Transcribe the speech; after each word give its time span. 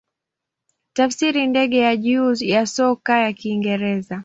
Tafsiri 0.93 1.47
ndege 1.47 1.77
ya 1.77 1.95
juu 1.95 2.33
ya 2.39 2.65
soka 2.67 3.19
ya 3.19 3.33
Kiingereza. 3.33 4.19